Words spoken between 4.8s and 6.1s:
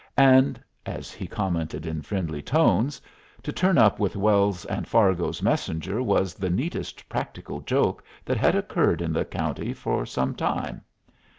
Fargo's messenger